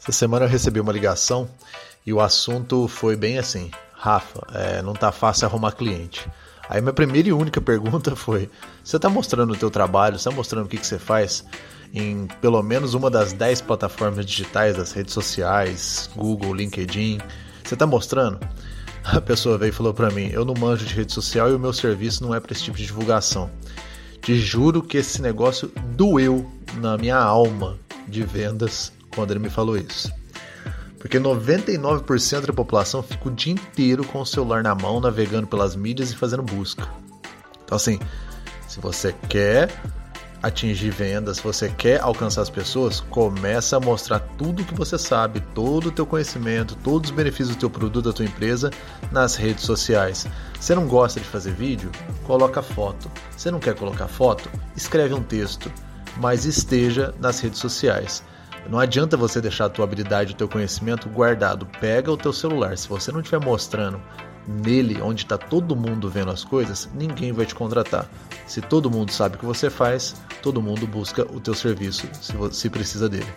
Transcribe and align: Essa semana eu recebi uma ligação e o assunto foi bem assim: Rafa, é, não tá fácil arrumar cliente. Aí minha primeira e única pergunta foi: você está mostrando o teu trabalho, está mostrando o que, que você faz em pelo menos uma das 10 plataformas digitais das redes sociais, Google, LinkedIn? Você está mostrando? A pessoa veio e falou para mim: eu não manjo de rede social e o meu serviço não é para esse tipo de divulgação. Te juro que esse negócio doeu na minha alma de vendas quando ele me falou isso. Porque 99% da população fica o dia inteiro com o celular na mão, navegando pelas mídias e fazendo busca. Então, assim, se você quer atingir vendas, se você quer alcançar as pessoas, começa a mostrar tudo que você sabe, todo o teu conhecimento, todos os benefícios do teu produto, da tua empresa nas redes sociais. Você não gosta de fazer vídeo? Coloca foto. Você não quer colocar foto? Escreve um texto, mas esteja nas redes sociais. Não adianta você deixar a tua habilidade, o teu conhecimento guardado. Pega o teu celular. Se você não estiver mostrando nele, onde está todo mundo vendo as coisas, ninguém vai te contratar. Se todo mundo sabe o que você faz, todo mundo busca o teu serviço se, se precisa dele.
Essa 0.00 0.12
semana 0.12 0.46
eu 0.46 0.48
recebi 0.48 0.80
uma 0.80 0.92
ligação 0.92 1.48
e 2.06 2.12
o 2.12 2.20
assunto 2.20 2.88
foi 2.88 3.16
bem 3.16 3.38
assim: 3.38 3.70
Rafa, 3.92 4.46
é, 4.54 4.80
não 4.80 4.94
tá 4.94 5.12
fácil 5.12 5.46
arrumar 5.46 5.72
cliente. 5.72 6.26
Aí 6.68 6.80
minha 6.80 6.92
primeira 6.92 7.28
e 7.28 7.32
única 7.32 7.60
pergunta 7.62 8.14
foi: 8.14 8.48
você 8.82 8.96
está 8.96 9.08
mostrando 9.08 9.52
o 9.52 9.56
teu 9.56 9.70
trabalho, 9.70 10.16
está 10.16 10.30
mostrando 10.30 10.66
o 10.66 10.68
que, 10.68 10.78
que 10.78 10.86
você 10.86 10.98
faz 10.98 11.44
em 11.92 12.26
pelo 12.40 12.62
menos 12.62 12.94
uma 12.94 13.10
das 13.10 13.32
10 13.32 13.62
plataformas 13.62 14.24
digitais 14.24 14.76
das 14.76 14.92
redes 14.92 15.12
sociais, 15.12 16.08
Google, 16.14 16.54
LinkedIn? 16.54 17.18
Você 17.64 17.74
está 17.74 17.86
mostrando? 17.86 18.38
A 19.04 19.20
pessoa 19.20 19.58
veio 19.58 19.70
e 19.70 19.72
falou 19.72 19.92
para 19.92 20.10
mim: 20.10 20.30
eu 20.32 20.44
não 20.44 20.54
manjo 20.54 20.86
de 20.86 20.94
rede 20.94 21.12
social 21.12 21.50
e 21.50 21.54
o 21.54 21.58
meu 21.58 21.72
serviço 21.72 22.22
não 22.22 22.34
é 22.34 22.40
para 22.40 22.52
esse 22.52 22.62
tipo 22.62 22.76
de 22.76 22.86
divulgação. 22.86 23.50
Te 24.22 24.36
juro 24.36 24.82
que 24.82 24.98
esse 24.98 25.22
negócio 25.22 25.72
doeu 25.96 26.50
na 26.74 26.96
minha 26.98 27.16
alma 27.16 27.78
de 28.06 28.22
vendas 28.22 28.92
quando 29.18 29.32
ele 29.32 29.40
me 29.40 29.50
falou 29.50 29.76
isso. 29.76 30.12
Porque 31.00 31.18
99% 31.18 32.46
da 32.46 32.52
população 32.52 33.02
fica 33.02 33.28
o 33.28 33.32
dia 33.32 33.52
inteiro 33.52 34.04
com 34.04 34.20
o 34.20 34.26
celular 34.26 34.62
na 34.62 34.76
mão, 34.76 35.00
navegando 35.00 35.48
pelas 35.48 35.74
mídias 35.74 36.12
e 36.12 36.16
fazendo 36.16 36.42
busca. 36.44 36.88
Então, 37.64 37.74
assim, 37.74 37.98
se 38.68 38.78
você 38.78 39.12
quer 39.28 39.70
atingir 40.40 40.90
vendas, 40.90 41.38
se 41.38 41.42
você 41.42 41.68
quer 41.68 42.00
alcançar 42.00 42.42
as 42.42 42.50
pessoas, 42.50 43.00
começa 43.00 43.76
a 43.76 43.80
mostrar 43.80 44.20
tudo 44.20 44.64
que 44.64 44.74
você 44.74 44.96
sabe, 44.96 45.40
todo 45.52 45.86
o 45.86 45.90
teu 45.90 46.06
conhecimento, 46.06 46.76
todos 46.76 47.10
os 47.10 47.16
benefícios 47.16 47.56
do 47.56 47.58
teu 47.58 47.70
produto, 47.70 48.04
da 48.04 48.12
tua 48.12 48.24
empresa 48.24 48.70
nas 49.10 49.34
redes 49.34 49.64
sociais. 49.64 50.28
Você 50.60 50.76
não 50.76 50.86
gosta 50.86 51.18
de 51.18 51.26
fazer 51.26 51.52
vídeo? 51.54 51.90
Coloca 52.24 52.62
foto. 52.62 53.10
Você 53.36 53.50
não 53.50 53.58
quer 53.58 53.74
colocar 53.74 54.06
foto? 54.06 54.48
Escreve 54.76 55.12
um 55.12 55.24
texto, 55.24 55.72
mas 56.20 56.44
esteja 56.44 57.12
nas 57.18 57.40
redes 57.40 57.58
sociais. 57.58 58.22
Não 58.68 58.78
adianta 58.78 59.16
você 59.16 59.40
deixar 59.40 59.66
a 59.66 59.68
tua 59.68 59.84
habilidade, 59.84 60.32
o 60.32 60.36
teu 60.36 60.48
conhecimento 60.48 61.08
guardado. 61.08 61.66
Pega 61.80 62.10
o 62.10 62.16
teu 62.16 62.32
celular. 62.32 62.76
Se 62.76 62.88
você 62.88 63.12
não 63.12 63.20
estiver 63.20 63.44
mostrando 63.44 64.00
nele, 64.46 65.00
onde 65.02 65.24
está 65.24 65.36
todo 65.36 65.76
mundo 65.76 66.08
vendo 66.08 66.30
as 66.30 66.42
coisas, 66.42 66.88
ninguém 66.94 67.32
vai 67.32 67.44
te 67.44 67.54
contratar. 67.54 68.08
Se 68.46 68.60
todo 68.60 68.90
mundo 68.90 69.12
sabe 69.12 69.36
o 69.36 69.38
que 69.38 69.44
você 69.44 69.68
faz, 69.68 70.16
todo 70.42 70.62
mundo 70.62 70.86
busca 70.86 71.22
o 71.30 71.38
teu 71.40 71.54
serviço 71.54 72.08
se, 72.20 72.32
se 72.52 72.70
precisa 72.70 73.08
dele. 73.08 73.28